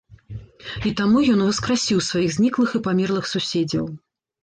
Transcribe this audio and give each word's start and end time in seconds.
І 0.91 0.93
таму 1.01 1.17
ён 1.35 1.45
уваскрасіў 1.45 2.03
сваіх 2.09 2.35
зніклых 2.39 2.69
і 2.83 2.85
памерлых 2.91 3.25
суседзяў. 3.37 3.85